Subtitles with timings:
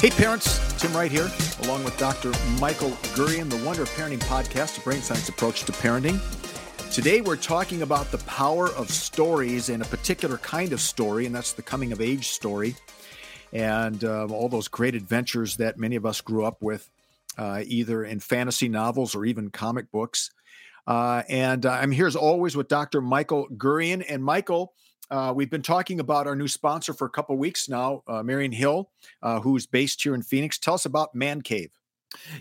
[0.00, 1.28] Hey, parents, Tim Wright here,
[1.64, 2.30] along with Dr.
[2.60, 6.20] Michael Gurian, the Wonder of Parenting podcast, a brain science approach to parenting.
[6.92, 11.34] Today, we're talking about the power of stories and a particular kind of story, and
[11.34, 12.76] that's the coming of age story,
[13.52, 16.88] and um, all those great adventures that many of us grew up with,
[17.36, 20.30] uh, either in fantasy novels or even comic books.
[20.86, 23.00] Uh, and uh, I'm here as always with Dr.
[23.00, 24.04] Michael Gurian.
[24.08, 24.74] And Michael,
[25.10, 28.52] uh, we've been talking about our new sponsor for a couple weeks now, uh, Marion
[28.52, 28.90] Hill,
[29.22, 30.58] uh, who's based here in Phoenix.
[30.58, 31.70] Tell us about Man Cave.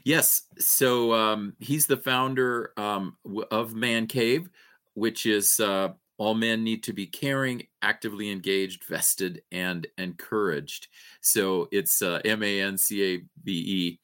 [0.04, 0.44] Yes.
[0.58, 3.18] So um, he's the founder um,
[3.52, 4.50] of Man Cave,
[4.94, 10.88] which is uh, all men need to be caring, actively engaged, vested, and encouraged.
[11.22, 14.00] So it's uh, M A N C A V E.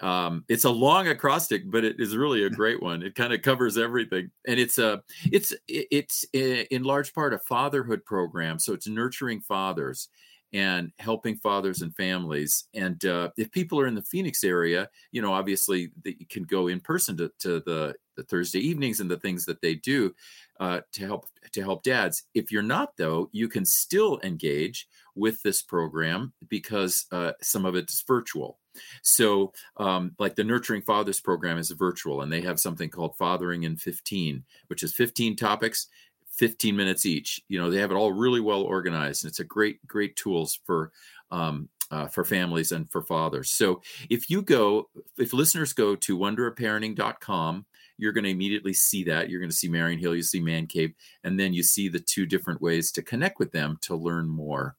[0.00, 3.02] Um, it's a long acrostic, but it is really a great one.
[3.02, 8.04] It kind of covers everything, and it's a it's it's in large part a fatherhood
[8.04, 8.58] program.
[8.58, 10.08] So it's nurturing fathers
[10.52, 12.64] and helping fathers and families.
[12.74, 16.68] And uh, if people are in the Phoenix area, you know, obviously they can go
[16.68, 20.14] in person to, to the, the Thursday evenings and the things that they do
[20.58, 22.24] uh, to help to help dads.
[22.34, 24.88] If you're not, though, you can still engage
[25.18, 28.58] with this program because uh, some of it's virtual.
[29.02, 33.64] So, um, like the Nurturing Fathers program is virtual, and they have something called Fathering
[33.64, 35.88] in 15, which is 15 topics,
[36.36, 37.42] 15 minutes each.
[37.48, 40.58] You know, they have it all really well organized, and it's a great, great tools
[40.64, 40.92] for
[41.30, 43.50] um, uh, for families and for fathers.
[43.50, 47.66] So, if you go, if listeners go to wonderofparenting.com,
[47.98, 49.28] you're going to immediately see that.
[49.28, 51.98] You're going to see Marion Hill, you see Man Cave, and then you see the
[51.98, 54.76] two different ways to connect with them to learn more.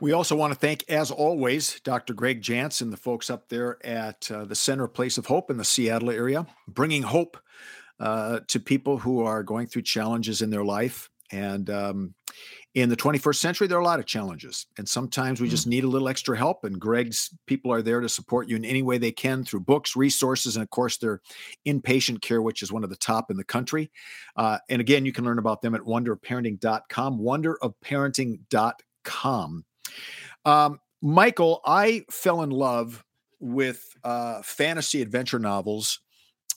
[0.00, 2.14] We also want to thank, as always, Dr.
[2.14, 5.64] Greg Jantz, the folks up there at uh, the Center Place of Hope in the
[5.64, 7.36] Seattle area, bringing hope
[7.98, 11.10] uh, to people who are going through challenges in their life.
[11.30, 12.14] And um,
[12.74, 14.64] in the 21st century, there are a lot of challenges.
[14.78, 15.50] And sometimes we mm-hmm.
[15.50, 16.64] just need a little extra help.
[16.64, 19.96] And Greg's people are there to support you in any way they can through books,
[19.96, 21.20] resources, and of course, their
[21.66, 23.90] inpatient care, which is one of the top in the country.
[24.34, 29.64] Uh, and again, you can learn about them at wonderofparenting.com, wonderofparenting.com.
[30.44, 33.04] Um, Michael, I fell in love
[33.38, 36.00] with uh, fantasy adventure novels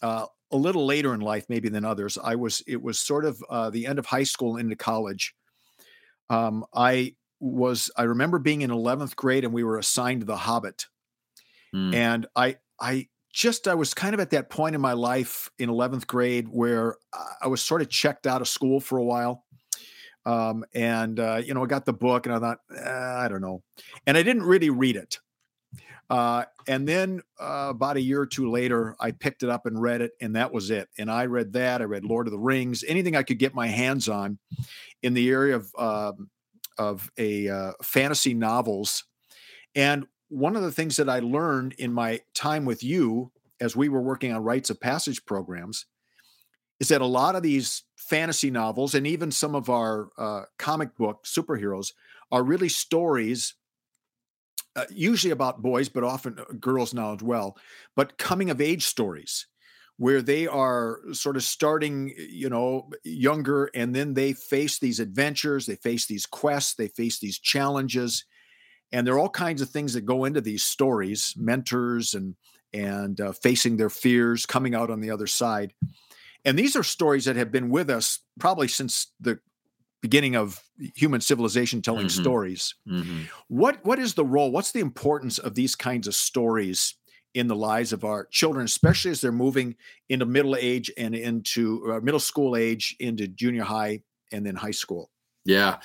[0.01, 2.17] uh, a little later in life, maybe than others.
[2.21, 5.33] I was it was sort of uh, the end of high school into college.
[6.29, 10.88] Um, I was I remember being in eleventh grade and we were assigned The Hobbit,
[11.73, 11.94] mm.
[11.94, 15.69] and I I just I was kind of at that point in my life in
[15.69, 16.97] eleventh grade where
[17.41, 19.45] I was sort of checked out of school for a while.
[20.25, 23.41] Um, and uh, you know, I got the book and I thought, eh, I don't
[23.41, 23.61] know,
[24.07, 25.19] and I didn't really read it.
[26.09, 29.81] Uh, and then uh, about a year or two later, I picked it up and
[29.81, 30.89] read it, and that was it.
[30.97, 31.81] And I read that.
[31.81, 34.38] I read Lord of the Rings, anything I could get my hands on
[35.01, 36.29] in the area of um,
[36.78, 39.06] of a uh, fantasy novels.
[39.75, 43.89] And one of the things that I learned in my time with you, as we
[43.89, 45.85] were working on rites of passage programs,
[46.83, 50.97] is that a lot of these fantasy novels and even some of our uh, comic
[50.97, 51.94] book superheroes
[52.29, 53.55] are really stories
[54.75, 57.55] uh, usually about boys but often uh, girls now as well
[57.95, 59.47] but coming of age stories
[59.95, 65.65] where they are sort of starting you know younger and then they face these adventures
[65.65, 68.25] they face these quests they face these challenges
[68.91, 72.35] and there are all kinds of things that go into these stories mentors and
[72.73, 75.73] and uh, facing their fears coming out on the other side
[76.45, 79.39] and these are stories that have been with us probably since the
[80.01, 80.61] beginning of
[80.95, 82.21] human civilization telling mm-hmm.
[82.21, 82.75] stories.
[82.87, 83.23] Mm-hmm.
[83.47, 84.51] What what is the role?
[84.51, 86.95] What's the importance of these kinds of stories
[87.33, 89.75] in the lives of our children, especially as they're moving
[90.09, 94.01] into middle age and into uh, middle school age, into junior high,
[94.31, 95.09] and then high school?
[95.45, 95.77] Yeah.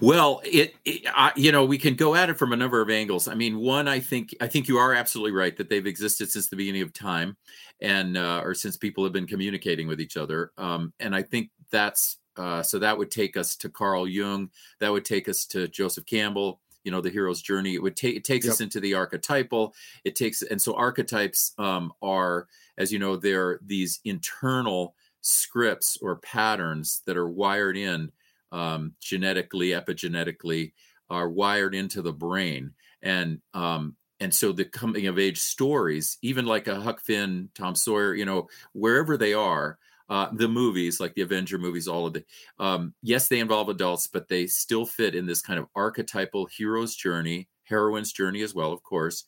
[0.00, 2.90] Well, it, it I, you know, we can go at it from a number of
[2.90, 3.28] angles.
[3.28, 6.48] I mean, one, I think, I think you are absolutely right that they've existed since
[6.48, 7.36] the beginning of time
[7.82, 10.52] and, uh, or since people have been communicating with each other.
[10.58, 14.50] Um, and I think that's, uh, so that would take us to Carl Jung.
[14.80, 17.74] That would take us to Joseph Campbell, you know, the hero's journey.
[17.74, 18.52] It would take, it takes yep.
[18.52, 19.74] us into the archetypal.
[20.04, 22.46] It takes, and so archetypes um, are,
[22.78, 28.10] as you know, they're these internal scripts or patterns that are wired in
[28.52, 30.72] um, genetically, epigenetically,
[31.10, 32.72] are wired into the brain.
[33.02, 37.74] And um, and so the coming of age stories, even like a Huck Finn, Tom
[37.74, 39.78] Sawyer, you know, wherever they are,
[40.08, 42.24] uh, the movies like the Avenger movies, all of the,
[42.58, 46.96] um, yes, they involve adults, but they still fit in this kind of archetypal hero's
[46.96, 49.24] journey, heroine's journey as well, of course.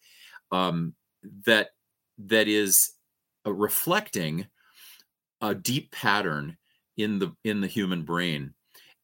[0.51, 0.95] Um,
[1.47, 1.71] that
[2.19, 2.93] that is
[3.47, 4.47] uh, reflecting
[5.41, 6.57] a deep pattern
[6.97, 8.53] in the in the human brain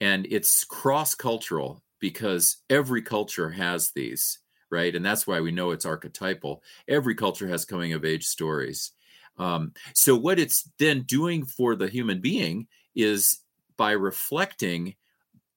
[0.00, 4.38] and it's cross cultural because every culture has these
[4.70, 4.94] right?
[4.94, 6.62] And that's why we know it's archetypal.
[6.86, 8.92] Every culture has coming of age stories.
[9.38, 13.40] Um, so, what it's then doing for the human being is
[13.76, 14.96] by reflecting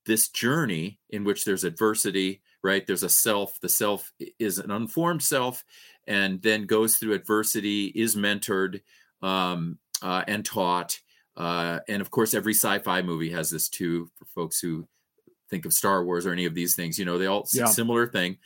[0.05, 2.85] this journey in which there's adversity, right?
[2.85, 5.63] There's a self, the self is an unformed self,
[6.07, 8.81] and then goes through adversity, is mentored
[9.21, 10.99] um, uh, and taught.
[11.35, 14.87] Uh, and of course, every sci fi movie has this too for folks who
[15.51, 16.97] think of Star Wars or any of these things.
[16.97, 17.65] You know, they all yeah.
[17.65, 18.37] similar thing,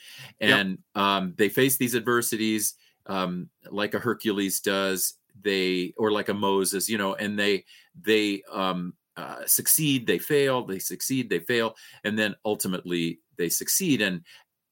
[0.41, 1.03] and yep.
[1.03, 2.73] um, they face these adversities
[3.05, 5.13] um, like a Hercules does.
[5.41, 7.65] They or like a Moses, you know, and they
[8.01, 14.01] they um, uh, succeed, they fail, they succeed, they fail, and then ultimately they succeed.
[14.01, 14.21] And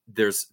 [0.07, 0.47] there's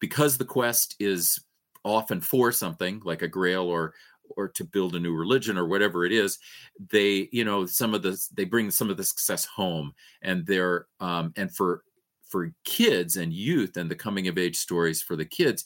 [0.00, 1.38] because the quest is
[1.84, 3.94] often for something like a grail or
[4.36, 6.38] or to build a new religion or whatever it is
[6.90, 9.92] they you know some of the they bring some of the success home
[10.22, 11.82] and they're um and for
[12.28, 15.64] for kids and youth and the coming of age stories for the kids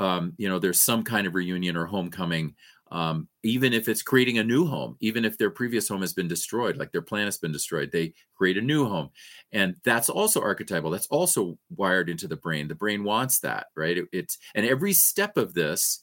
[0.00, 2.54] um you know there's some kind of reunion or homecoming
[2.90, 6.28] um, even if it's creating a new home, even if their previous home has been
[6.28, 9.10] destroyed, like their plan has been destroyed, they create a new home.
[9.52, 10.90] And that's also archetypal.
[10.90, 12.68] That's also wired into the brain.
[12.68, 13.98] The brain wants that, right?
[13.98, 16.02] It, it's and every step of this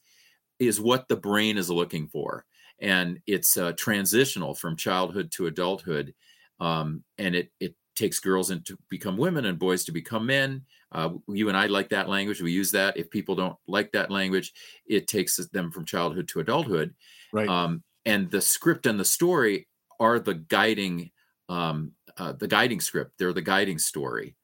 [0.60, 2.46] is what the brain is looking for.
[2.80, 6.14] And it's uh, transitional from childhood to adulthood
[6.60, 10.62] um, and it it takes girls into become women and boys to become men.
[10.92, 12.42] Uh, you and i like that language.
[12.42, 12.98] We use that.
[12.98, 14.54] If people don't like that language
[14.86, 16.94] it takes them from childhood to adulthood.
[17.34, 17.50] Right.
[17.50, 19.68] Um, and the script and the story
[20.00, 21.12] are the guiding
[21.50, 23.12] um, uh, the guiding script.
[23.20, 24.36] They're the guiding story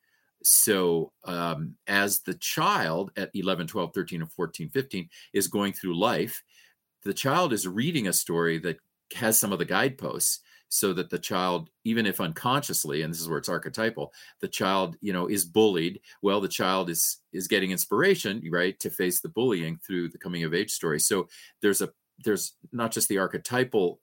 [0.43, 5.97] so um, as the child at 11 12 13 and 14 15 is going through
[5.97, 6.43] life
[7.03, 8.77] the child is reading a story that
[9.13, 10.41] has some of the guideposts
[10.71, 14.95] so that the child even if unconsciously and this is where it's archetypal the child
[15.01, 15.99] you know is bullied.
[16.21, 20.43] Well the child is is getting inspiration right to face the bullying through the coming
[20.43, 20.99] of age story.
[20.99, 21.27] So
[21.61, 21.89] there's a
[22.23, 23.99] there's not just the archetypal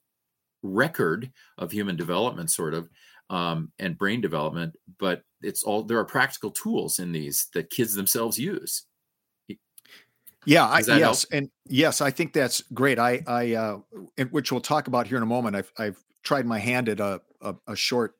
[0.62, 2.90] record of human development sort of
[3.30, 7.94] um, and brain development, but it's all there are practical tools in these that kids
[7.94, 8.84] themselves use.
[10.46, 11.18] Yeah, I, yes, help?
[11.32, 12.98] and yes, I think that's great.
[12.98, 13.78] I, I, uh,
[14.30, 15.56] which we'll talk about here in a moment.
[15.56, 18.14] I've, I've tried my hand at a, a, a short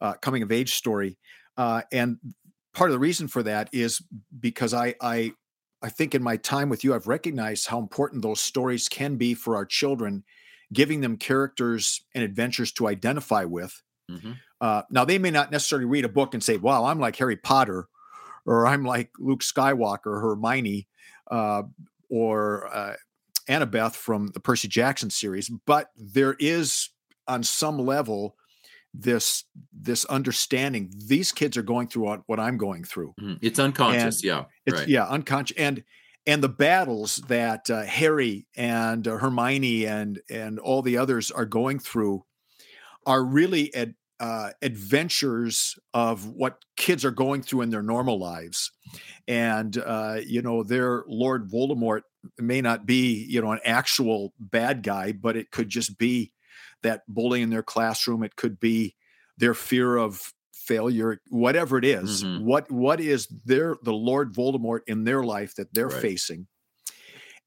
[0.00, 1.18] uh, coming of age story,
[1.56, 2.18] uh, and
[2.72, 4.02] part of the reason for that is
[4.38, 5.32] because I, I,
[5.82, 9.34] I think in my time with you, I've recognized how important those stories can be
[9.34, 10.24] for our children,
[10.72, 14.32] giving them characters and adventures to identify with, Mm-hmm.
[14.60, 17.36] Uh, now, they may not necessarily read a book and say, "Wow, I'm like Harry
[17.36, 17.88] Potter,"
[18.44, 20.86] or "I'm like Luke Skywalker," Hermione,
[21.30, 21.64] uh,
[22.08, 22.94] or uh,
[23.48, 25.50] Annabeth from the Percy Jackson series.
[25.66, 26.90] But there is,
[27.28, 28.36] on some level,
[28.94, 30.90] this this understanding.
[30.96, 33.14] These kids are going through what, what I'm going through.
[33.20, 33.34] Mm-hmm.
[33.42, 34.88] It's unconscious, and yeah, it's right.
[34.88, 35.82] yeah, unconscious, and
[36.26, 41.46] and the battles that uh, Harry and uh, Hermione and and all the others are
[41.46, 42.24] going through
[43.06, 48.72] are really ad, uh, adventures of what kids are going through in their normal lives.
[49.28, 52.02] And, uh, you know, their Lord Voldemort
[52.38, 56.32] may not be, you know, an actual bad guy, but it could just be
[56.82, 58.22] that bullying in their classroom.
[58.22, 58.94] It could be
[59.38, 62.24] their fear of failure, whatever it is.
[62.24, 62.44] Mm-hmm.
[62.44, 66.02] What what is their the Lord Voldemort in their life that they're right.
[66.02, 66.46] facing?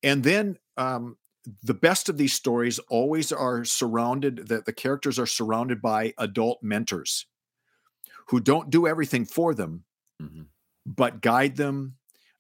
[0.02, 1.18] And then um,
[1.64, 6.60] the best of these stories always are surrounded that the characters are surrounded by adult
[6.62, 7.26] mentors
[8.28, 9.84] who don't do everything for them
[10.22, 10.44] mm-hmm.
[10.86, 11.96] but guide them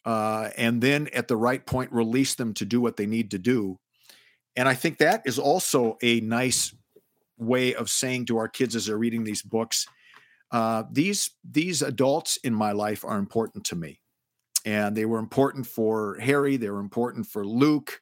[0.06, 3.38] uh, and then at the right point release them to do what they need to
[3.38, 3.78] do
[4.56, 6.74] and i think that is also a nice
[7.38, 9.88] way of saying to our kids as they're reading these books
[10.51, 14.00] uh, these these adults in my life are important to me
[14.66, 18.01] and they were important for harry they were important for luke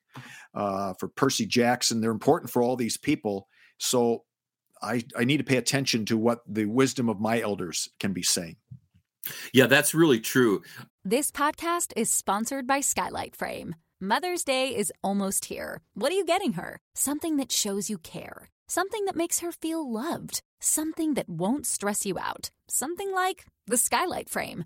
[0.53, 2.01] uh, for Percy Jackson.
[2.01, 3.47] They're important for all these people.
[3.77, 4.23] So
[4.81, 8.23] I, I need to pay attention to what the wisdom of my elders can be
[8.23, 8.57] saying.
[9.53, 10.63] Yeah, that's really true.
[11.03, 13.75] This podcast is sponsored by Skylight Frame.
[13.99, 15.81] Mother's Day is almost here.
[15.95, 16.79] What are you getting her?
[16.95, 22.05] Something that shows you care, something that makes her feel loved, something that won't stress
[22.05, 24.65] you out, something like the Skylight Frame.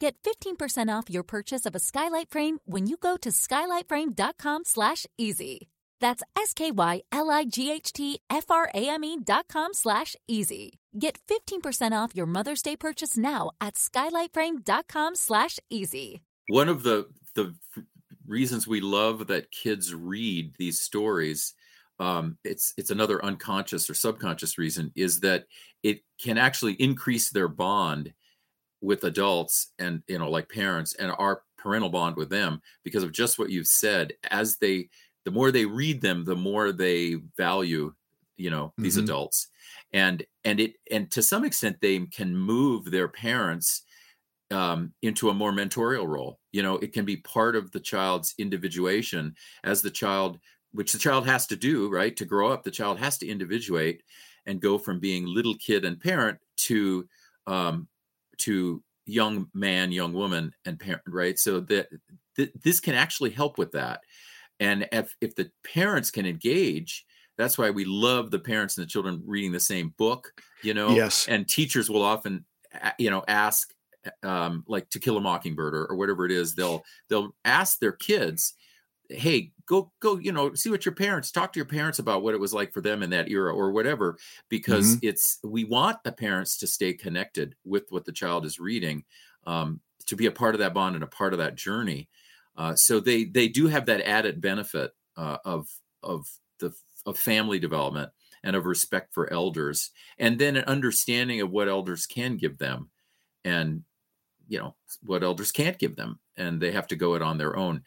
[0.00, 5.06] Get 15% off your purchase of a skylight frame when you go to skylightframe.com slash
[5.16, 5.68] easy.
[6.00, 9.46] That's S K Y L I G H T F R A M E dot
[9.48, 10.78] com slash easy.
[10.96, 16.22] Get 15% off your Mother's Day purchase now at skylightframe.com slash easy.
[16.48, 17.54] One of the, the
[18.26, 21.54] reasons we love that kids read these stories,
[21.98, 25.44] um, it's, it's another unconscious or subconscious reason, is that
[25.82, 28.12] it can actually increase their bond
[28.80, 33.12] with adults and, you know, like parents and our parental bond with them because of
[33.12, 34.12] just what you've said.
[34.30, 34.88] As they
[35.28, 37.92] the more they read them the more they value
[38.38, 39.04] you know these mm-hmm.
[39.04, 39.48] adults
[39.92, 43.82] and and it and to some extent they can move their parents
[44.50, 48.34] um, into a more mentorial role you know it can be part of the child's
[48.38, 50.38] individuation as the child
[50.72, 54.02] which the child has to do right to grow up the child has to individuate
[54.46, 57.06] and go from being little kid and parent to
[57.46, 57.86] um,
[58.38, 61.38] to young man young woman and parent right?
[61.38, 61.88] So that
[62.36, 64.00] th- this can actually help with that.
[64.60, 67.04] And if, if the parents can engage
[67.36, 70.90] that's why we love the parents and the children reading the same book you know?
[70.90, 71.28] Yes.
[71.28, 72.44] And teachers will often
[72.98, 73.72] you know ask
[74.22, 77.92] um, like to kill a mockingbird or, or whatever it is they'll they'll ask their
[77.92, 78.54] kids
[79.08, 82.34] hey go go you know see what your parents talk to your parents about what
[82.34, 85.08] it was like for them in that era or whatever because mm-hmm.
[85.08, 89.04] it's we want the parents to stay connected with what the child is reading
[89.46, 92.08] um, to be a part of that bond and a part of that journey
[92.58, 95.68] uh, so they they do have that added benefit uh, of
[96.02, 96.26] of
[96.58, 96.74] the
[97.06, 98.10] of family development
[98.42, 102.90] and of respect for elders, and then an understanding of what elders can give them,
[103.44, 103.84] and
[104.48, 107.56] you know what elders can't give them, and they have to go it on their
[107.56, 107.82] own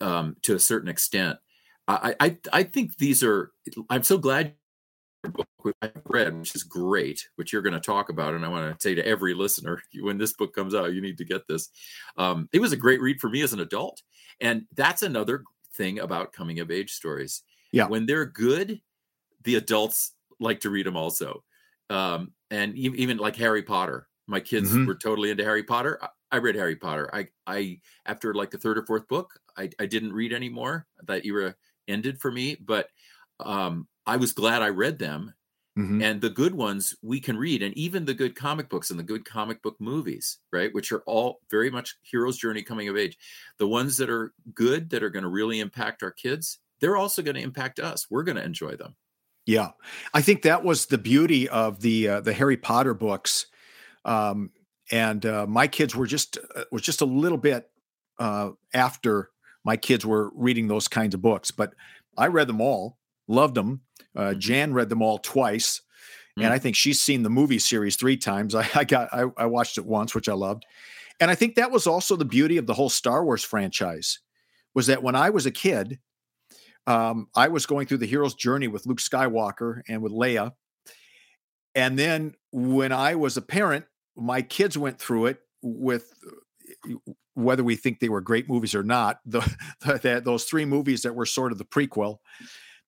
[0.00, 1.38] um, to a certain extent.
[1.86, 3.52] I, I I think these are.
[3.88, 4.54] I'm so glad
[5.24, 8.34] your book I've read, which is great, which you're going to talk about.
[8.34, 11.18] And I want to say to every listener, when this book comes out, you need
[11.18, 11.70] to get this.
[12.16, 14.02] Um, it was a great read for me as an adult.
[14.40, 17.42] And that's another thing about coming of age stories.
[17.72, 17.86] Yeah.
[17.86, 18.80] When they're good,
[19.44, 21.42] the adults like to read them also.
[21.90, 24.07] Um, and even like Harry Potter.
[24.28, 24.86] My kids mm-hmm.
[24.86, 26.00] were totally into Harry Potter.
[26.30, 27.10] I read Harry Potter.
[27.12, 30.86] I, I after like the third or fourth book, I, I didn't read anymore.
[31.06, 31.54] That era
[31.88, 32.56] ended for me.
[32.60, 32.88] But
[33.40, 35.34] um, I was glad I read them.
[35.78, 36.02] Mm-hmm.
[36.02, 39.04] And the good ones we can read, and even the good comic books and the
[39.04, 40.74] good comic book movies, right?
[40.74, 43.16] Which are all very much hero's journey coming of age.
[43.58, 47.22] The ones that are good, that are going to really impact our kids, they're also
[47.22, 48.08] going to impact us.
[48.10, 48.96] We're going to enjoy them.
[49.46, 49.70] Yeah,
[50.12, 53.46] I think that was the beauty of the uh, the Harry Potter books,
[54.04, 54.50] um,
[54.90, 57.70] and uh, my kids were just uh, was just a little bit
[58.18, 59.30] uh, after
[59.64, 61.74] my kids were reading those kinds of books, but
[62.16, 63.82] I read them all, loved them,
[64.16, 64.38] uh, mm-hmm.
[64.38, 65.82] Jan read them all twice,
[66.36, 68.54] and I think she's seen the movie series three times.
[68.54, 70.64] I, I got I, I watched it once, which I loved,
[71.20, 74.20] and I think that was also the beauty of the whole Star Wars franchise,
[74.74, 75.98] was that when I was a kid,
[76.86, 80.52] um, I was going through the hero's journey with Luke Skywalker and with Leia,
[81.74, 83.84] and then when I was a parent,
[84.16, 86.12] my kids went through it with
[87.34, 89.40] whether we think they were great movies or not, the,
[89.80, 92.18] the, those three movies that were sort of the prequel.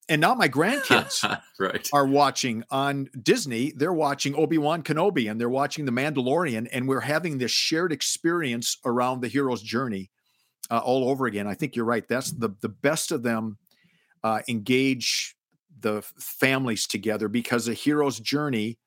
[0.08, 1.22] And now my grandkids
[1.60, 1.88] right.
[1.92, 3.72] are watching on Disney.
[3.76, 7.92] They're watching Obi Wan Kenobi and they're watching The Mandalorian, and we're having this shared
[7.92, 10.10] experience around the hero's journey
[10.68, 11.46] uh, all over again.
[11.46, 12.06] I think you're right.
[12.08, 13.58] That's the the best of them
[14.24, 15.36] uh, engage
[15.82, 18.78] the families together because a hero's journey,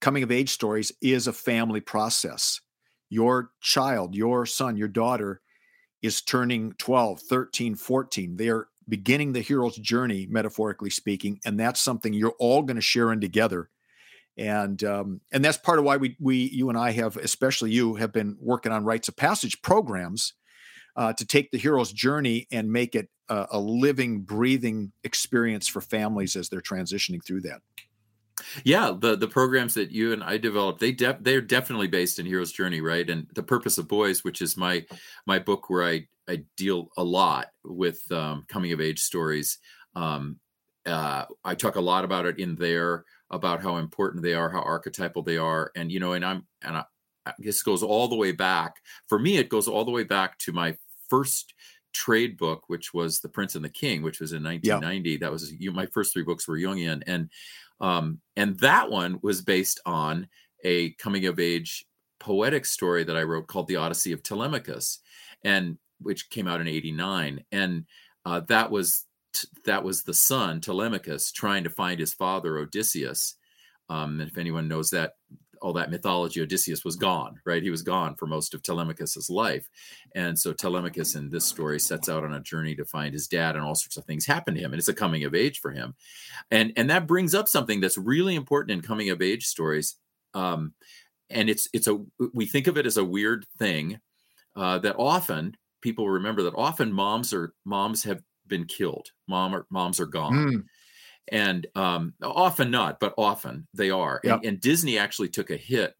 [0.00, 2.60] coming of age stories, is a family process.
[3.08, 5.40] Your child, your son, your daughter
[6.02, 8.36] is turning 12, 13, 14.
[8.36, 12.80] They are beginning the hero's journey, metaphorically speaking, and that's something you're all going to
[12.82, 13.70] share in together.
[14.36, 17.96] And um, and that's part of why we we you and I have, especially you,
[17.96, 20.34] have been working on rites of passage programs
[20.96, 25.80] uh, to take the hero's journey and make it a, a living, breathing experience for
[25.80, 27.60] families as they're transitioning through that.
[28.64, 32.26] Yeah, the the programs that you and I developed, they de- they're definitely based in
[32.26, 33.08] Hero's Journey, right?
[33.08, 34.84] And the Purpose of Boys, which is my
[35.26, 39.58] my book where I I deal a lot with um, coming of age stories.
[39.94, 40.38] Um,
[40.86, 44.62] uh, I talk a lot about it in there about how important they are, how
[44.62, 46.84] archetypal they are, and you know, and I'm and I,
[47.40, 48.76] guess goes all the way back.
[49.08, 50.76] For me, it goes all the way back to my
[51.08, 51.52] first
[51.92, 55.10] trade book, which was The Prince and the King, which was in 1990.
[55.10, 55.16] Yeah.
[55.20, 57.30] That was you, my first three books were Jungian, and
[57.80, 60.28] um, and that one was based on
[60.64, 61.86] a coming of age
[62.18, 65.00] poetic story that I wrote called The Odyssey of Telemachus,
[65.44, 67.44] and which came out in 89.
[67.50, 67.86] And
[68.24, 69.06] uh, that was
[69.64, 73.36] that was the son Telemachus trying to find his father Odysseus.
[73.88, 75.14] Um, and if anyone knows that
[75.60, 77.62] all that mythology, Odysseus was gone, right?
[77.62, 79.68] He was gone for most of Telemachus's life,
[80.14, 83.56] and so Telemachus in this story sets out on a journey to find his dad,
[83.56, 85.70] and all sorts of things happen to him, and it's a coming of age for
[85.70, 85.94] him,
[86.50, 89.96] and and that brings up something that's really important in coming of age stories,
[90.34, 90.74] um,
[91.28, 91.98] and it's it's a
[92.32, 94.00] we think of it as a weird thing
[94.56, 99.66] uh, that often people remember that often moms are moms have been killed, mom or
[99.70, 100.32] moms are gone.
[100.32, 100.64] Mm
[101.30, 104.20] and um, often not but often they are.
[104.24, 104.36] Yep.
[104.36, 105.94] and, and, disney actually took a hit.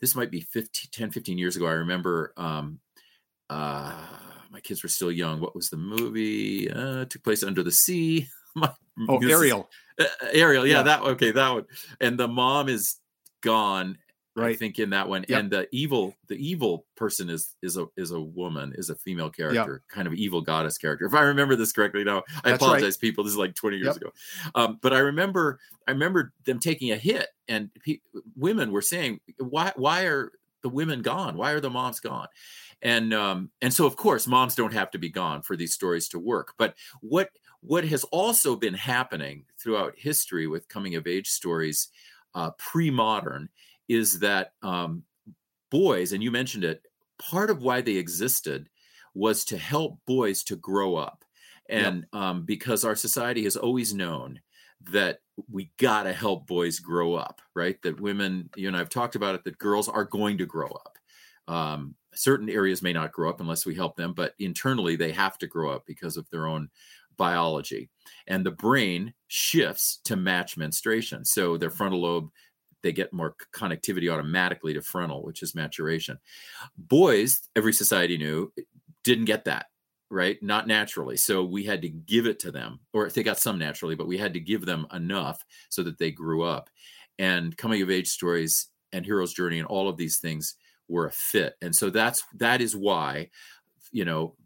[0.00, 2.80] This might be 15, 10 15 years ago i remember um,
[3.50, 3.92] uh,
[4.50, 5.40] my kids were still young.
[5.40, 6.70] What was the movie?
[6.70, 8.28] Uh, took place under the sea.
[8.54, 8.70] My,
[9.08, 9.68] oh ariel.
[9.98, 11.66] Uh, ariel yeah, yeah, that okay that one.
[12.00, 12.96] And the mom is
[13.42, 13.98] gone
[14.36, 14.50] right.
[14.50, 15.24] I think in that one.
[15.28, 15.38] Yep.
[15.38, 19.30] And the evil, the evil person is is a is a woman, is a female
[19.30, 19.94] character, yep.
[19.94, 21.06] kind of evil goddess character.
[21.06, 23.00] If I remember this correctly, now I That's apologize, right.
[23.00, 23.24] people.
[23.24, 23.96] This is like 20 years yep.
[23.96, 24.10] ago.
[24.54, 28.00] Um, but I remember I remember them taking a hit, and pe-
[28.36, 30.32] women were saying, "Why why are
[30.62, 31.36] the women gone?
[31.36, 32.28] Why are the moms gone?"
[32.82, 36.08] And um, and so of course moms don't have to be gone for these stories
[36.10, 36.54] to work.
[36.58, 41.88] But what what has also been happening throughout history with coming of age stories
[42.34, 43.48] uh, pre-modern
[43.90, 45.02] is that um,
[45.68, 46.80] boys, and you mentioned it,
[47.18, 48.68] part of why they existed
[49.14, 51.24] was to help boys to grow up.
[51.68, 52.22] And yep.
[52.22, 54.40] um, because our society has always known
[54.92, 55.18] that
[55.50, 57.82] we got to help boys grow up, right?
[57.82, 60.98] That women, you know, I've talked about it, that girls are going to grow up.
[61.48, 65.36] Um, certain areas may not grow up unless we help them, but internally they have
[65.38, 66.70] to grow up because of their own
[67.16, 67.90] biology.
[68.28, 71.24] And the brain shifts to match menstruation.
[71.24, 72.30] So their frontal lobe
[72.82, 76.18] they get more connectivity automatically to frontal, which is maturation.
[76.76, 78.62] Boys, every society knew, eh,
[79.04, 79.66] didn't get that,
[80.10, 80.42] right?
[80.42, 81.16] Not naturally.
[81.16, 84.18] So we had to give it to them, or they got some naturally, but we
[84.18, 86.68] had to give them enough so that they grew up.
[87.18, 90.56] And coming of age stories and hero's journey and all of these things
[90.88, 91.54] were a fit.
[91.62, 93.30] And so that's that is why,
[93.92, 94.36] you know,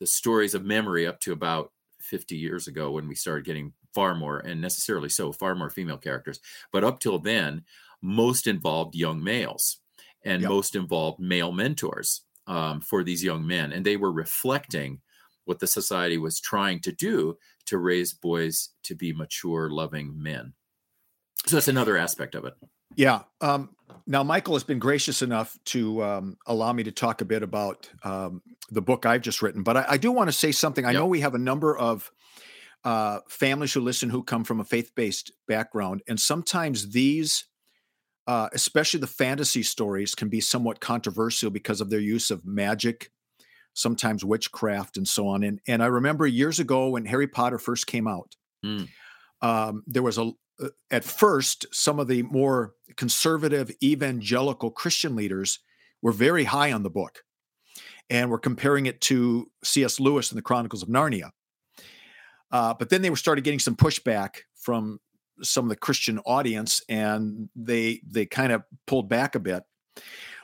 [0.00, 4.14] the stories of memory up to about 50 years ago when we started getting far
[4.14, 6.40] more, and necessarily so, far more female characters.
[6.72, 7.64] But up till then,
[8.02, 9.78] most involved young males
[10.24, 10.50] and yep.
[10.50, 13.72] most involved male mentors um, for these young men.
[13.72, 15.00] And they were reflecting
[15.44, 20.54] what the society was trying to do to raise boys to be mature, loving men.
[21.46, 22.54] So that's another aspect of it.
[22.96, 23.22] Yeah.
[23.40, 23.70] Um,
[24.06, 27.88] now, Michael has been gracious enough to um, allow me to talk a bit about
[28.02, 30.84] um, the book I've just written, but I, I do want to say something.
[30.84, 31.00] I yep.
[31.00, 32.10] know we have a number of
[32.84, 37.46] uh, families who listen who come from a faith-based background, and sometimes these,
[38.26, 43.10] uh, especially the fantasy stories, can be somewhat controversial because of their use of magic,
[43.72, 45.42] sometimes witchcraft, and so on.
[45.42, 48.88] And and I remember years ago when Harry Potter first came out, mm.
[49.40, 55.58] um, there was a uh, at first some of the more conservative evangelical Christian leaders
[56.02, 57.22] were very high on the book,
[58.10, 59.98] and were comparing it to C.S.
[59.98, 61.30] Lewis and the Chronicles of Narnia.
[62.54, 65.00] Uh, but then they were started getting some pushback from
[65.42, 69.64] some of the Christian audience, and they they kind of pulled back a bit.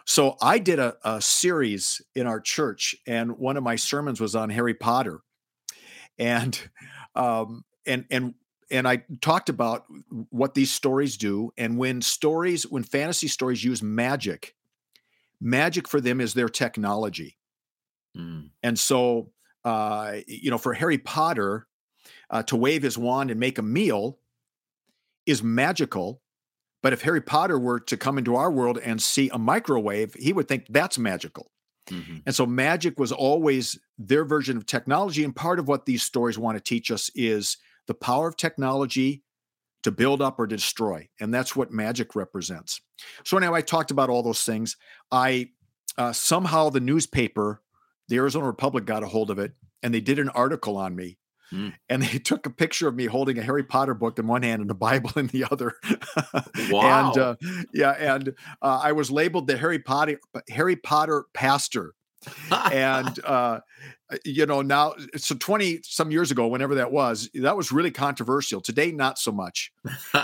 [0.06, 4.34] So I did a, a series in our church, and one of my sermons was
[4.34, 5.20] on Harry Potter,
[6.18, 6.60] and
[7.14, 8.34] um, and and
[8.72, 9.84] and I talked about
[10.30, 14.56] what these stories do, and when stories, when fantasy stories use magic,
[15.40, 17.38] magic for them is their technology,
[18.18, 18.50] mm.
[18.64, 19.30] and so
[19.64, 21.68] uh, you know, for Harry Potter,
[22.30, 24.18] uh, to wave his wand and make a meal
[25.26, 26.22] is magical.
[26.82, 30.32] But if Harry Potter were to come into our world and see a microwave, he
[30.32, 31.50] would think that's magical.
[31.88, 32.18] Mm-hmm.
[32.24, 35.24] And so magic was always their version of technology.
[35.24, 39.22] And part of what these stories want to teach us is the power of technology
[39.82, 41.08] to build up or destroy.
[41.20, 42.80] And that's what magic represents.
[43.24, 44.76] So now I talked about all those things.
[45.10, 45.50] I
[45.98, 47.62] uh, somehow the newspaper,
[48.08, 51.18] the Arizona Republic, got a hold of it and they did an article on me
[51.52, 51.74] Mm.
[51.88, 54.62] And they took a picture of me holding a Harry Potter book in one hand
[54.62, 55.74] and a Bible in the other.
[56.70, 57.10] wow.
[57.10, 57.36] and uh,
[57.72, 61.94] yeah, and uh, I was labeled the Harry Potter Harry Potter pastor.
[62.50, 63.60] and uh,
[64.26, 68.60] you know now so 20 some years ago whenever that was that was really controversial
[68.60, 69.72] today not so much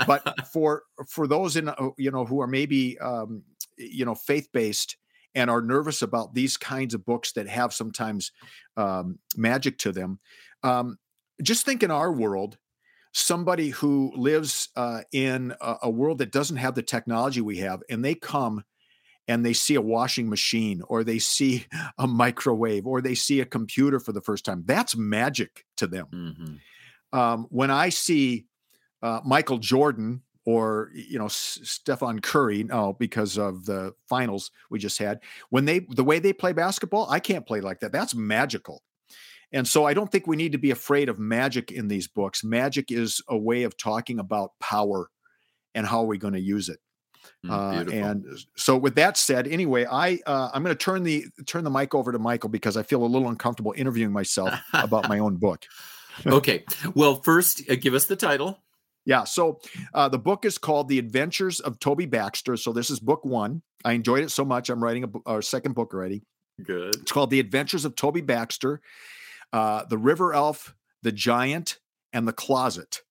[0.07, 3.43] but for for those in uh, you know who are maybe um,
[3.79, 4.99] you know faith based
[5.35, 8.31] and are nervous about these kinds of books that have sometimes
[8.77, 10.19] um, magic to them
[10.63, 10.99] um,
[11.43, 12.59] just think in our world,
[13.13, 17.83] somebody who lives uh, in a, a world that doesn't have the technology we have,
[17.89, 18.65] and they come
[19.29, 21.67] and they see a washing machine or they see
[21.99, 24.63] a microwave or they see a computer for the first time.
[24.67, 26.07] That's magic to them.
[26.13, 27.19] Mm-hmm.
[27.19, 28.47] Um, when I see
[29.03, 32.65] uh, Michael Jordan or you know S- Stephen Curry.
[32.65, 35.21] No, because of the finals we just had.
[35.51, 37.93] When they the way they play basketball, I can't play like that.
[37.93, 38.83] That's magical.
[39.53, 42.43] And so I don't think we need to be afraid of magic in these books.
[42.43, 45.09] Magic is a way of talking about power
[45.75, 46.79] and how are we going to use it.
[47.45, 51.27] Mm, Uh, and so with that said, anyway, I uh, I'm going to turn the
[51.47, 55.09] turn the mic over to Michael because I feel a little uncomfortable interviewing myself about
[55.09, 55.65] my own book.
[56.27, 56.65] okay.
[56.95, 58.59] Well, first, uh, give us the title.
[59.05, 59.25] Yeah.
[59.25, 59.61] So
[59.95, 62.57] uh, the book is called The Adventures of Toby Baxter.
[62.57, 63.63] So this is book one.
[63.85, 64.69] I enjoyed it so much.
[64.69, 66.25] I'm writing a, a second book already.
[66.65, 66.97] Good.
[66.97, 68.81] It's called The Adventures of Toby Baxter,
[69.53, 71.79] uh, The River Elf, The Giant,
[72.13, 73.03] and The Closet.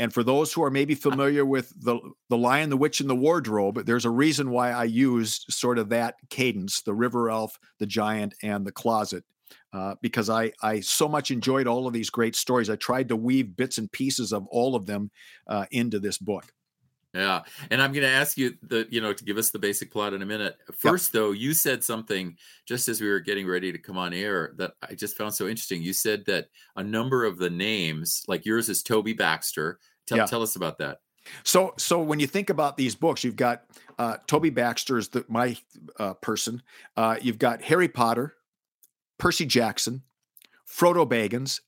[0.00, 3.14] And for those who are maybe familiar with the the Lion, the Witch, and the
[3.14, 7.86] Wardrobe, there's a reason why I used sort of that cadence: the River Elf, the
[7.86, 9.24] Giant, and the Closet,
[9.74, 12.70] uh, because I I so much enjoyed all of these great stories.
[12.70, 15.10] I tried to weave bits and pieces of all of them
[15.46, 16.50] uh, into this book.
[17.12, 19.90] Yeah, and I'm going to ask you the you know to give us the basic
[19.90, 20.56] plot in a minute.
[20.76, 24.52] First, though, you said something just as we were getting ready to come on air
[24.58, 25.82] that I just found so interesting.
[25.82, 26.46] You said that
[26.76, 29.80] a number of the names, like yours, is Toby Baxter.
[30.06, 30.26] Tell, Yeah.
[30.26, 30.98] tell us about that.
[31.44, 33.64] So, so when you think about these books, you've got
[33.98, 35.56] uh, Toby Baxter is the, my
[35.98, 36.62] uh, person.
[36.96, 38.34] Uh, you've got Harry Potter,
[39.18, 40.02] Percy Jackson,
[40.68, 41.60] Frodo Baggins,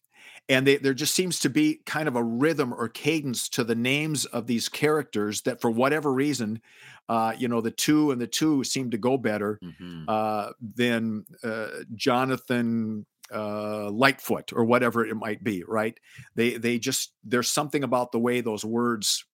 [0.49, 3.75] and they, there just seems to be kind of a rhythm or cadence to the
[3.75, 6.61] names of these characters that, for whatever reason,
[7.09, 10.05] uh, you know, the two and the two seem to go better Mhm.
[10.09, 15.63] uh, than uh, Jonathan uh, Lightfoot or whatever it might be.
[15.67, 15.99] Right?
[16.35, 19.25] They they just there's something about the way those words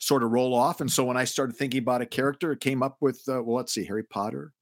[0.00, 0.80] sort of roll off.
[0.80, 3.56] And so when I started thinking about a character, it came up with uh, well,
[3.56, 4.52] let's see, Harry Potter,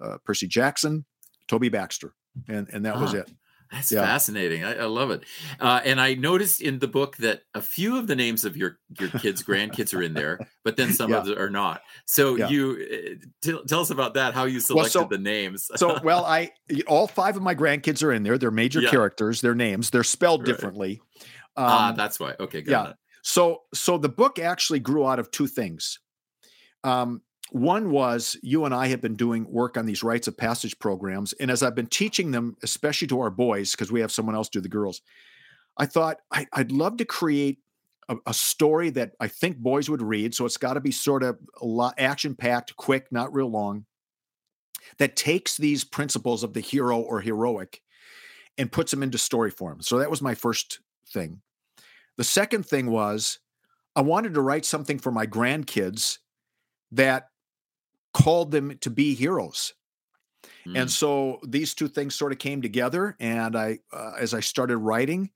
[0.00, 1.04] uh, Percy Jackson,
[1.48, 2.14] Toby Baxter,
[2.48, 3.18] and and that was Ah.
[3.18, 3.30] it.
[3.72, 4.04] That's Yeah.
[4.04, 4.64] fascinating.
[4.64, 5.22] I, I love it.
[5.60, 8.78] Uh, and I noticed in the book that a few of the names of your
[8.98, 11.82] your kids' grandkids are in there, but then some of them are not.
[12.04, 12.48] So Yeah.
[12.48, 12.86] you
[13.22, 14.34] uh, tell tell us about that.
[14.34, 15.70] How you selected so- the names?
[15.76, 16.50] So well, I
[16.88, 18.38] all five of my grandkids are in there.
[18.38, 18.90] They're major Yeah.
[18.90, 19.40] characters.
[19.40, 20.46] Their names they're spelled Right.
[20.46, 21.00] differently.
[21.56, 22.34] ah, Um, that's why.
[22.40, 22.90] Okay, got yeah.
[22.90, 22.96] it.
[23.22, 26.00] So so the book actually grew out of two things.
[26.82, 30.78] Um, one was you and I have been doing work on these rites of passage
[30.78, 34.34] programs, and as I've been teaching them, especially to our boys, because we have someone
[34.34, 35.02] else do the girls,
[35.76, 37.58] I thought I, I'd love to create
[38.08, 40.34] a, a story that I think boys would read.
[40.34, 43.86] So it's got to be sort of a lot action packed, quick, not real long.
[44.98, 47.80] That takes these principles of the hero or heroic
[48.58, 49.80] and puts them into story form.
[49.80, 51.40] So that was my first thing.
[52.16, 53.38] The second thing was
[53.94, 56.18] I wanted to write something for my grandkids
[56.92, 57.28] that
[58.12, 59.74] called them to be heroes.
[60.66, 60.82] Mm.
[60.82, 63.16] And so these two things sort of came together.
[63.20, 65.30] And I, uh, as I started writing,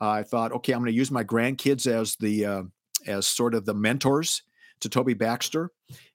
[0.00, 2.62] uh, I thought, okay, I'm going to use my grandkids as the uh,
[3.06, 4.42] as sort of the mentors
[4.80, 5.70] to Toby Baxter,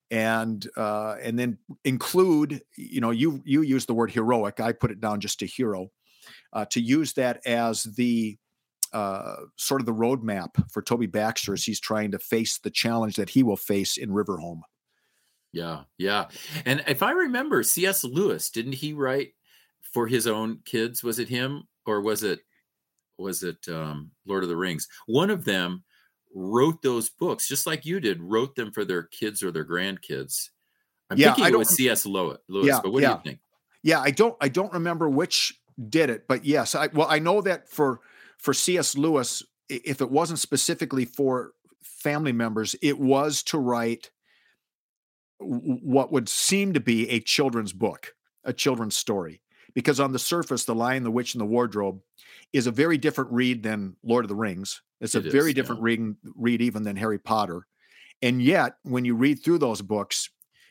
[0.09, 4.59] and uh, and then include, you know, you you use the word heroic.
[4.59, 5.91] I put it down just to hero,
[6.53, 8.37] uh, to use that as the
[8.91, 13.17] uh, sort of the roadmap for Toby Baxter as he's trying to face the challenge
[13.17, 14.61] that he will face in Riverhome.
[15.55, 16.27] Yeah, yeah.
[16.65, 18.03] And if I remember, C.S.
[18.03, 19.35] Lewis didn't he write
[19.81, 21.01] for his own kids?
[21.01, 22.41] Was it him or was it
[23.17, 24.87] was it um, Lord of the Rings?
[25.07, 25.85] One of them
[26.35, 28.21] wrote those books just like you did.
[28.21, 30.49] Wrote them for their kids or their grandkids.
[31.09, 32.05] I'm Yeah, thinking I it was C.S.
[32.05, 32.39] Lewis.
[32.49, 33.39] Yeah, but what do you think?
[33.83, 37.41] Yeah, I don't I don't remember which did it, but yes, I well I know
[37.41, 38.01] that for
[38.39, 38.97] for C.S.
[38.97, 44.11] Lewis, if it wasn't specifically for family members, it was to write
[45.39, 49.41] what would seem to be a children's book, a children's story.
[49.73, 51.99] Because on the surface, The Lion, the Witch, and the Wardrobe
[52.53, 54.81] is a very different read than Lord of the Rings.
[55.01, 55.55] It's a is, very yeah.
[55.55, 57.67] different reading read even than Harry Potter.
[58.21, 60.29] And yet, when you read through those books,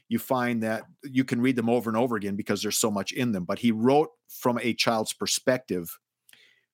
[0.09, 3.13] you find that you can read them over and over again because there's so much
[3.13, 3.45] in them.
[3.45, 5.99] But he wrote from a child's perspective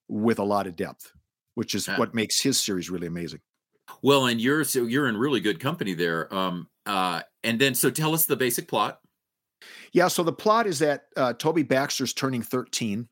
[0.09, 1.12] with a lot of depth,
[1.55, 1.98] which is Yeah.
[1.98, 3.40] what makes his series really amazing.
[4.03, 6.33] Well, and you're so you're in really good company there.
[6.33, 8.98] Um, uh, and then so tell us the basic plot.
[9.92, 13.09] Yeah, so the plot is that uh, Toby Baxter's turning 13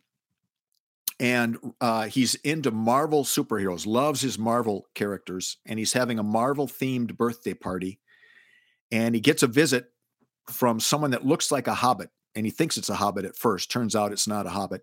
[1.21, 6.67] and uh, he's into Marvel superheroes, loves his Marvel characters, and he's having a Marvel
[6.67, 8.01] themed birthday party.
[8.91, 9.87] And he gets a visit
[10.51, 13.71] from someone that looks like a hobbit, and he thinks it's a hobbit at first.
[13.71, 14.83] Turns out it's not a hobbit.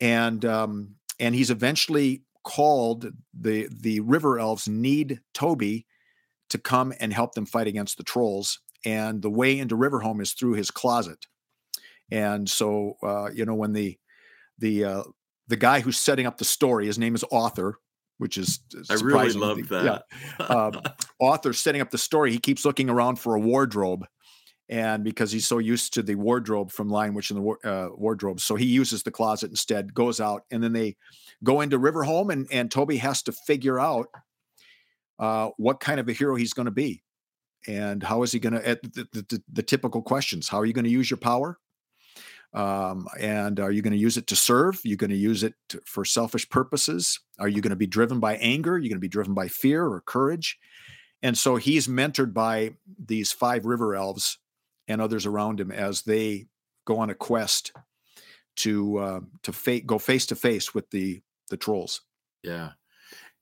[0.00, 5.86] And um, and he's eventually called the the river elves need Toby
[6.50, 8.60] to come and help them fight against the trolls.
[8.84, 11.26] And the way into Riverhome is through his closet.
[12.10, 13.98] And so, uh, you know, when the
[14.58, 15.02] the uh,
[15.48, 17.78] the guy who's setting up the story, his name is Author,
[18.18, 20.04] which is I really love that.
[20.38, 20.44] yeah.
[20.44, 20.80] uh,
[21.18, 24.06] author setting up the story, he keeps looking around for a wardrobe,
[24.68, 28.40] and because he's so used to the wardrobe from Lion Witch and the uh, wardrobe,
[28.40, 29.94] so he uses the closet instead.
[29.94, 30.96] Goes out, and then they
[31.44, 34.08] go into Riverhome, and and Toby has to figure out
[35.20, 37.02] uh, what kind of a hero he's going to be,
[37.68, 40.48] and how is he going to at the, the, the typical questions.
[40.48, 41.58] How are you going to use your power?
[42.52, 44.80] Um, and are you going to use it to serve?
[44.82, 47.20] You going to use it to, for selfish purposes?
[47.38, 48.76] Are you going to be driven by anger?
[48.76, 50.58] You going to be driven by fear or courage?
[51.22, 54.38] And so he's mentored by these five river elves
[54.88, 56.46] and others around him as they
[56.86, 57.72] go on a quest
[58.56, 62.02] to uh, to fa- go face to face with the the trolls.
[62.42, 62.70] Yeah,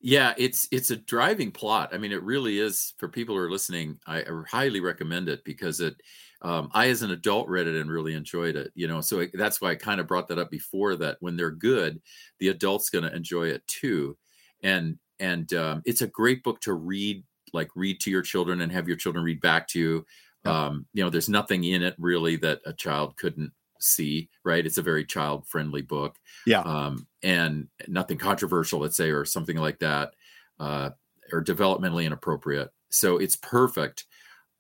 [0.01, 1.91] yeah, it's it's a driving plot.
[1.93, 2.95] I mean, it really is.
[2.99, 6.01] For people who are listening, I, I highly recommend it because it
[6.43, 8.71] um, I, as an adult, read it and really enjoyed it.
[8.75, 10.95] You know, so it, that's why I kind of brought that up before.
[10.95, 12.01] That when they're good,
[12.39, 14.17] the adult's going to enjoy it too,
[14.63, 18.71] and and um, it's a great book to read, like read to your children and
[18.71, 20.07] have your children read back to you.
[20.45, 20.67] Yeah.
[20.67, 24.29] Um, you know, there's nothing in it really that a child couldn't see.
[24.45, 24.65] Right?
[24.65, 26.17] It's a very child friendly book.
[26.47, 26.61] Yeah.
[26.61, 30.15] Um, and nothing controversial, let's say, or something like that,
[30.61, 30.91] uh,
[31.33, 32.71] or developmentally inappropriate.
[32.91, 34.07] So it's perfect.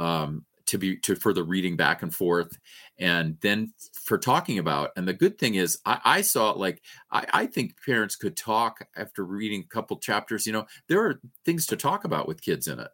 [0.00, 2.58] Um, to be to for the reading back and forth
[2.98, 3.72] and then
[4.04, 7.76] for talking about and the good thing is i, I saw like I, I think
[7.84, 12.04] parents could talk after reading a couple chapters you know there are things to talk
[12.04, 12.90] about with kids in it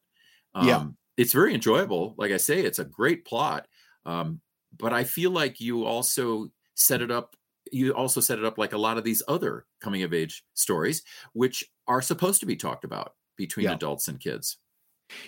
[0.54, 0.84] um, yeah
[1.16, 3.66] it's very enjoyable like i say it's a great plot
[4.06, 4.40] um,
[4.78, 7.36] but i feel like you also set it up
[7.72, 11.02] you also set it up like a lot of these other coming of age stories
[11.32, 13.72] which are supposed to be talked about between yeah.
[13.72, 14.58] adults and kids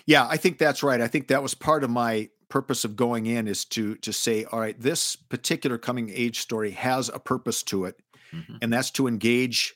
[0.05, 1.01] yeah, I think that's right.
[1.01, 4.45] I think that was part of my purpose of going in is to to say,
[4.45, 7.95] all right, this particular coming age story has a purpose to it,
[8.33, 8.55] mm-hmm.
[8.61, 9.75] and that's to engage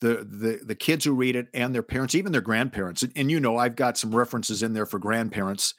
[0.00, 3.02] the the the kids who read it and their parents, even their grandparents.
[3.02, 5.74] And, and you know, I've got some references in there for grandparents.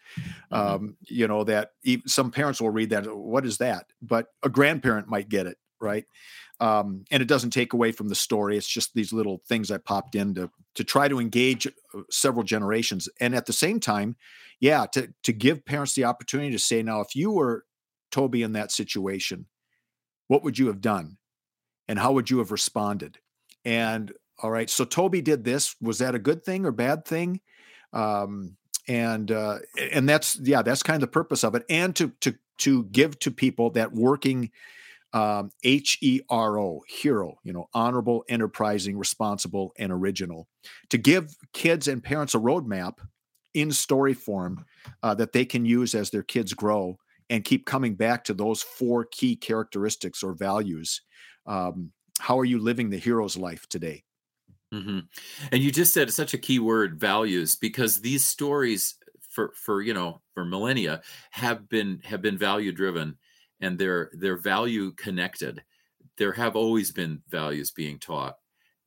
[0.51, 0.53] Mm-hmm.
[0.55, 3.15] Um, you know that even, some parents will read that.
[3.15, 3.85] What is that?
[4.01, 6.05] But a grandparent might get it right.
[6.59, 8.57] Um, and it doesn't take away from the story.
[8.57, 12.43] It's just these little things I popped in to to try to engage uh, several
[12.43, 14.15] generations, and at the same time,
[14.59, 17.65] yeah, to to give parents the opportunity to say, now, if you were
[18.11, 19.47] Toby in that situation,
[20.27, 21.17] what would you have done,
[21.89, 23.19] and how would you have responded?
[23.65, 25.75] And all right, so Toby did this.
[25.81, 27.41] Was that a good thing or bad thing?
[27.93, 29.59] Um, and uh,
[29.91, 33.17] and that's yeah, that's kind of the purpose of it, and to to to give
[33.19, 34.51] to people that working
[35.13, 40.47] um, H E R O, hero, you know, honorable, enterprising, responsible, and original,
[40.89, 42.99] to give kids and parents a roadmap
[43.53, 44.65] in story form
[45.01, 46.97] uh, that they can use as their kids grow
[47.29, 51.01] and keep coming back to those four key characteristics or values.
[51.47, 54.03] Um, how are you living the hero's life today?
[54.73, 54.99] Mm-hmm.
[55.51, 58.95] And you just said such a key word, values, because these stories
[59.29, 61.01] for for you know for millennia
[61.31, 63.17] have been have been value driven
[63.59, 65.63] and they're they're value connected.
[66.17, 68.35] There have always been values being taught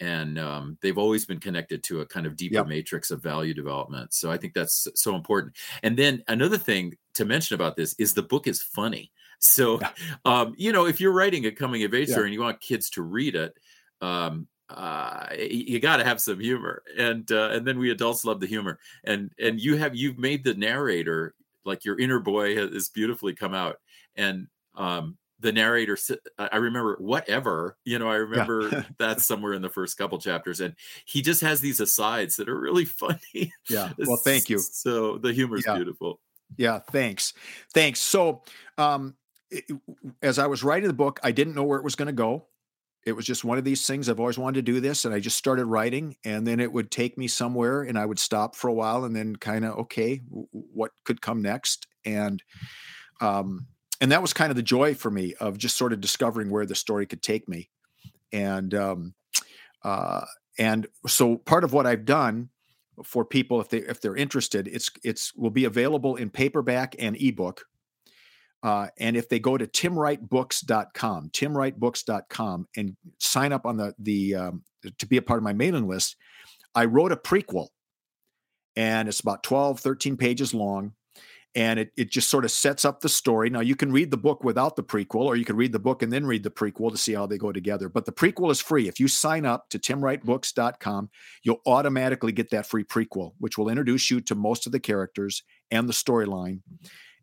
[0.01, 2.69] and um, they've always been connected to a kind of deeper yep.
[2.69, 4.15] matrix of value development.
[4.15, 5.57] So I think that's so important.
[5.83, 9.11] And then another thing to mention about this is the book is funny.
[9.39, 9.91] So, yeah.
[10.25, 12.15] um, you know, if you're writing a coming of age yeah.
[12.15, 13.55] story and you want kids to read it,
[14.01, 18.39] um, uh, you got to have some humor, and uh, and then we adults love
[18.39, 22.91] the humor, and and you have you've made the narrator like your inner boy has
[22.91, 23.77] beautifully come out,
[24.15, 25.97] and um, the narrator
[26.39, 28.83] i remember whatever you know i remember yeah.
[28.99, 30.61] that's somewhere in the first couple chapters.
[30.61, 30.75] And
[31.05, 33.53] he just has these asides that are really funny.
[33.69, 33.93] Yeah.
[33.99, 34.59] Well thank you.
[34.59, 35.77] so the humor is yeah.
[35.77, 36.21] beautiful.
[36.57, 37.35] Yeah thanks.
[37.73, 38.01] Thanks.
[38.01, 38.43] So
[38.77, 39.15] um
[40.23, 42.47] as i was writing the book i didn't know where it was going to go.
[43.07, 45.21] It was just one of these things i've always wanted to do this and i
[45.21, 48.69] just started writing and then it would take me somewhere and i would stop for
[48.69, 51.87] a while and then kind of okay what could come next?
[52.05, 52.43] And
[53.21, 53.67] um
[54.01, 56.67] and that was kind of the joy for me of just sort of discovering where
[56.67, 57.69] the story could take me.
[58.33, 59.15] And um,
[59.83, 60.25] uh,
[60.59, 62.51] and so part of what i've done
[63.05, 67.17] for people if they if they're interested it's it's will be available in paperback and
[67.21, 67.65] ebook
[68.63, 74.63] uh, and if they go to timwrightbooks.com timwrightbooks.com and sign up on the the um,
[74.99, 76.17] to be a part of my mailing list
[76.75, 77.69] i wrote a prequel
[78.77, 80.93] and it's about 12 13 pages long
[81.55, 83.51] and it, it just sort of sets up the story.
[83.51, 86.03] Now, you can read the book without the prequel, or you can read the book
[86.03, 87.89] and then read the prequel to see how they go together.
[87.89, 88.87] But the prequel is free.
[88.87, 91.11] If you sign up to timwrightbooks.com,
[91.43, 95.43] you'll automatically get that free prequel, which will introduce you to most of the characters
[95.71, 96.61] and the storyline.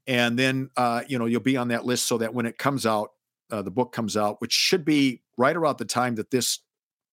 [0.08, 2.86] And then, uh, you know, you'll be on that list so that when it comes
[2.86, 3.12] out,
[3.52, 6.60] uh, the book comes out, which should be right around the time that this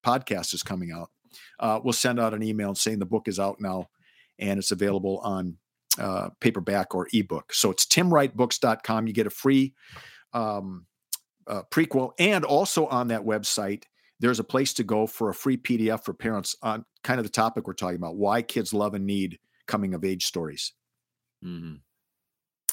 [0.04, 1.10] podcast is coming out.
[1.58, 3.88] uh, we'll send out an email saying the book is out now
[4.38, 5.56] and it's available on
[5.98, 7.52] uh, paperback or ebook.
[7.52, 9.06] So it's timwrightbooks.com.
[9.06, 9.74] You get a free
[10.32, 10.86] um,
[11.46, 12.12] uh, prequel.
[12.18, 13.84] And also on that website,
[14.20, 17.30] there's a place to go for a free PDF for parents on kind of the
[17.30, 20.72] topic we're talking about why kids love and need coming of age stories.
[21.44, 21.74] Mm-hmm.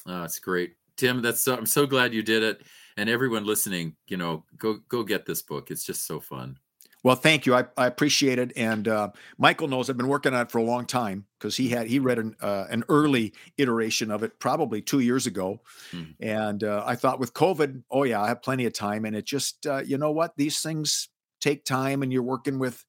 [0.06, 0.76] Oh, that's great.
[0.98, 2.62] Tim, that's so, I'm so glad you did it.
[2.98, 5.72] And everyone listening, you know, go go get this book.
[5.72, 6.58] It's just so fun.
[7.02, 7.56] Well, thank you.
[7.56, 8.52] I, I appreciate it.
[8.58, 11.70] And uh, Michael knows I've been working on it for a long time because he
[11.70, 16.14] had he read an uh, an early iteration of it probably two years ago, mm.
[16.20, 19.06] and uh, I thought with COVID, oh yeah, I have plenty of time.
[19.06, 21.08] And it just uh, you know what these things
[21.40, 22.86] take time, and you're working with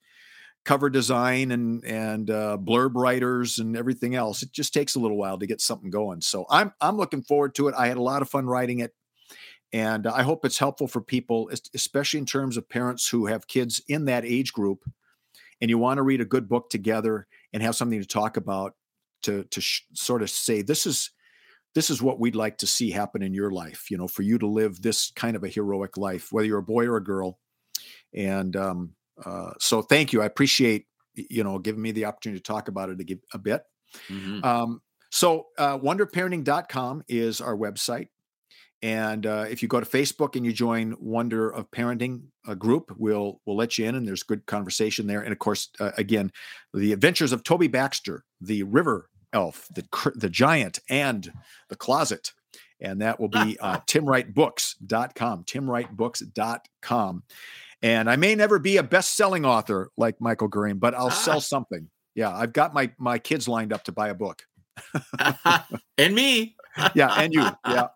[0.64, 4.42] cover design and and uh, blurb writers and everything else.
[4.42, 6.20] It just takes a little while to get something going.
[6.20, 7.74] So I'm I'm looking forward to it.
[7.76, 8.94] I had a lot of fun writing it.
[9.72, 13.80] And I hope it's helpful for people, especially in terms of parents who have kids
[13.86, 14.84] in that age group
[15.60, 18.74] and you want to read a good book together and have something to talk about
[19.22, 21.10] to, to sh- sort of say, this is,
[21.74, 24.38] this is what we'd like to see happen in your life, you know, for you
[24.38, 27.38] to live this kind of a heroic life, whether you're a boy or a girl.
[28.12, 30.22] And um, uh, so thank you.
[30.22, 33.62] I appreciate, you know, giving me the opportunity to talk about it a, a bit.
[34.08, 34.44] Mm-hmm.
[34.44, 38.08] Um, so uh, wonderparenting.com is our website.
[38.82, 42.94] And uh, if you go to Facebook and you join Wonder of Parenting a group,
[42.96, 45.20] we'll we'll let you in, and there's good conversation there.
[45.20, 46.32] And of course, uh, again,
[46.72, 51.30] the Adventures of Toby Baxter, the River Elf, the the Giant, and
[51.68, 52.32] the Closet,
[52.80, 55.44] and that will be uh, timwrightbooks.com.
[55.44, 57.22] Timwrightbooks.com.
[57.82, 61.10] And I may never be a best-selling author like Michael Gurian, but I'll ah.
[61.10, 61.88] sell something.
[62.14, 64.42] Yeah, I've got my my kids lined up to buy a book.
[65.98, 66.56] and me.
[66.94, 67.48] yeah, and you.
[67.66, 67.88] Yeah.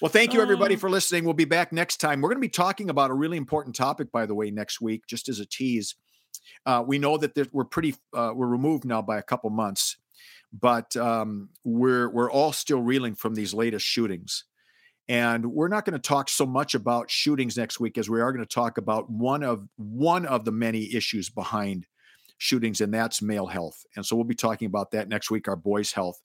[0.00, 0.78] Well, thank you everybody oh.
[0.78, 1.24] for listening.
[1.24, 2.22] We'll be back next time.
[2.22, 5.02] We're going to be talking about a really important topic, by the way, next week,
[5.06, 5.94] just as a tease.
[6.64, 9.96] Uh, we know that we're pretty uh, we're removed now by a couple months,
[10.52, 14.44] but um, we're we're all still reeling from these latest shootings,
[15.10, 18.32] and we're not going to talk so much about shootings next week as we are
[18.32, 21.84] going to talk about one of one of the many issues behind
[22.38, 23.84] shootings, and that's male health.
[23.96, 26.22] And so we'll be talking about that next week, our boys' health.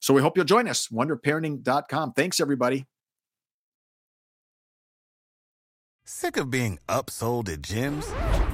[0.00, 0.88] So we hope you'll join us.
[0.88, 2.14] WonderParenting.com.
[2.14, 2.86] Thanks, everybody.
[6.06, 8.53] Sick of being upsold at gyms?